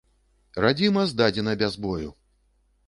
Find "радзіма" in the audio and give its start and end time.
0.65-1.03